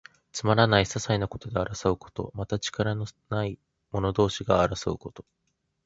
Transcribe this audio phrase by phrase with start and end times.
[0.31, 2.31] つまらない、ささいなことで争うこと。
[2.33, 3.59] また、力のない
[3.91, 5.23] 者同士が争うこと。